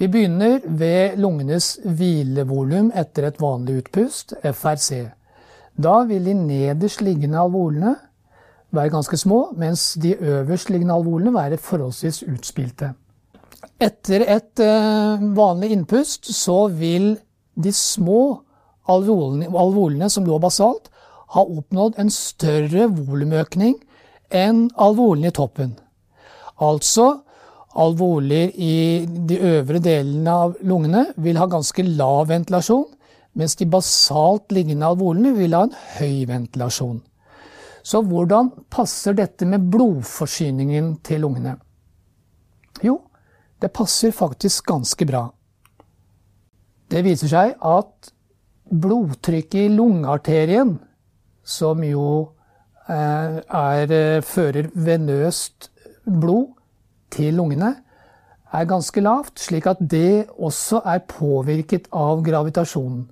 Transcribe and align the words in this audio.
Vi 0.00 0.06
begynner 0.08 0.62
ved 0.64 1.18
lungenes 1.20 1.74
hvilevolum 1.84 2.86
etter 2.96 3.26
et 3.28 3.40
vanlig 3.40 3.82
utpust, 3.82 4.32
FRC. 4.40 5.10
Da 5.76 5.98
vil 6.08 6.24
de 6.24 6.32
nederst 6.38 7.02
liggende 7.04 7.36
alvolene 7.42 7.92
være 8.72 8.94
ganske 8.94 9.18
små, 9.20 9.50
mens 9.60 9.98
de 10.00 10.14
øverst 10.16 10.72
liggende 10.72 10.96
alvolene 10.96 11.34
være 11.34 11.60
forholdsvis 11.60 12.22
utspilte. 12.32 12.94
Etter 13.76 14.24
et 14.24 14.64
eh, 14.64 15.28
vanlig 15.36 15.74
innpust 15.76 16.32
så 16.32 16.62
vil 16.72 17.12
de 17.60 17.72
små 17.72 18.40
alvolene, 18.88 20.08
som 20.08 20.24
lå 20.24 20.40
basalt, 20.40 20.88
ha 21.36 21.44
oppnådd 21.44 22.00
en 22.00 22.08
større 22.10 22.88
volumøkning 22.88 23.76
enn 24.32 24.70
alvolene 24.80 25.28
i 25.28 25.36
toppen. 25.36 25.76
Altså 26.56 27.18
alvoler 27.78 28.50
i 28.54 29.06
de 29.06 29.38
øvre 29.38 29.78
delene 29.82 30.32
av 30.44 30.56
lungene 30.66 31.04
vil 31.22 31.38
ha 31.38 31.46
ganske 31.50 31.84
lav 31.86 32.26
ventilasjon, 32.30 32.88
mens 33.38 33.54
de 33.56 33.68
basalt 33.70 34.50
liggende 34.52 34.88
alvorene 34.88 35.32
vil 35.36 35.54
ha 35.54 35.66
en 35.68 35.76
høy 35.98 36.26
ventilasjon. 36.26 36.98
Så 37.82 38.02
hvordan 38.04 38.50
passer 38.70 39.14
dette 39.16 39.46
med 39.48 39.70
blodforsyningen 39.72 40.96
til 41.06 41.22
lungene? 41.24 41.54
Jo, 42.84 42.98
det 43.62 43.72
passer 43.72 44.12
faktisk 44.12 44.66
ganske 44.68 45.06
bra. 45.08 45.28
Det 46.90 47.04
viser 47.06 47.30
seg 47.30 47.54
at 47.54 48.12
blodtrykket 48.70 49.66
i 49.66 49.72
lungearterien, 49.72 50.74
som 51.46 51.82
jo 51.86 52.06
eh, 52.90 53.38
er, 53.40 53.92
eh, 53.94 54.22
fører 54.26 54.68
venøst 54.74 55.70
blod 56.04 56.59
til 57.12 57.36
lungene, 57.38 57.74
er 58.50 58.66
ganske 58.66 59.02
lavt, 59.02 59.38
slik 59.38 59.68
at 59.70 59.78
det 59.78 60.26
også 60.34 60.80
er 60.86 61.04
påvirket 61.06 61.86
av 61.94 62.22
gravitasjonen. 62.26 63.04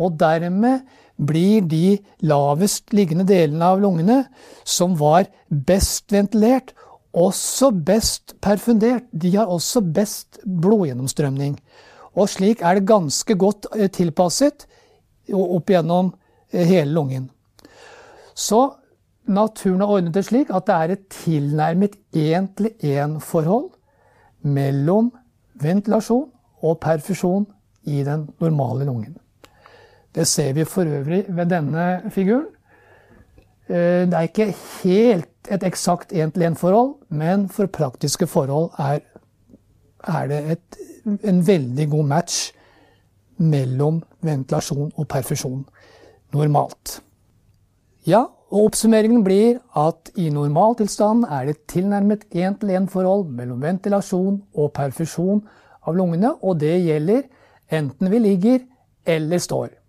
Og 0.00 0.16
dermed 0.18 0.86
blir 1.20 1.62
de 1.68 1.98
lavest 2.26 2.94
liggende 2.96 3.26
delene 3.28 3.68
av 3.74 3.82
lungene, 3.82 4.24
som 4.64 4.96
var 4.98 5.28
best 5.48 6.10
ventilert, 6.12 6.72
også 7.12 7.70
best 7.74 8.34
perfundert. 8.42 9.06
De 9.12 9.34
har 9.36 9.50
også 9.50 9.82
best 9.82 10.40
blodgjennomstrømning. 10.46 11.58
Og 12.14 12.30
slik 12.30 12.62
er 12.62 12.78
det 12.78 12.88
ganske 12.90 13.36
godt 13.38 13.68
eh, 13.76 13.90
tilpasset 13.90 14.66
opp 15.34 15.70
gjennom 15.70 16.12
eh, 16.50 16.66
hele 16.66 16.90
lungen. 16.94 17.28
Så 18.34 18.79
naturen 19.26 19.80
har 19.80 19.92
ordnet 19.96 20.14
det 20.14 20.24
slik 20.26 20.50
at 20.54 20.66
det 20.66 20.74
er 20.74 20.94
et 20.94 21.08
tilnærmet 21.12 21.96
én-til-én-forhold 22.16 23.70
mellom 24.42 25.10
ventilasjon 25.60 26.28
og 26.62 26.78
perfusjon 26.80 27.46
i 27.84 28.04
den 28.04 28.28
normale 28.40 28.84
lungen. 28.84 29.16
Det 30.14 30.26
ser 30.26 30.52
vi 30.52 30.64
for 30.64 30.82
øvrig 30.82 31.24
ved 31.28 31.46
denne 31.46 32.10
figuren. 32.10 32.46
Eh, 33.68 34.06
det 34.06 34.14
er 34.14 34.20
ikke 34.20 34.54
helt 34.82 35.50
et 35.50 35.62
eksakt 35.62 36.12
én-til-én-forhold, 36.12 36.94
men 37.08 37.48
for 37.48 37.66
praktiske 37.66 38.26
forhold 38.26 38.70
er, 38.78 38.98
er 40.04 40.26
det 40.26 40.50
et, 40.50 40.80
en 41.24 41.46
veldig 41.46 41.90
god 41.90 42.04
match 42.04 42.52
mellom 43.36 44.02
ventilasjon 44.20 44.92
og 44.96 45.08
perfusjon 45.08 45.64
normalt. 46.32 47.02
Ja, 48.06 48.24
og 48.50 48.66
oppsummeringen 48.66 49.22
blir 49.22 49.60
at 49.78 50.10
i 50.18 50.26
normaltilstanden 50.34 51.28
er 51.30 51.46
det 51.46 51.60
tilnærmet 51.70 52.26
én-til-én-forhold 52.34 53.28
mellom 53.30 53.62
ventilasjon 53.62 54.40
og 54.54 54.72
perfusjon 54.74 55.44
av 55.86 55.94
lungene, 55.96 56.34
og 56.42 56.58
det 56.60 56.74
gjelder 56.82 57.28
enten 57.70 58.10
vi 58.10 58.18
ligger 58.18 58.64
eller 59.06 59.38
står. 59.38 59.79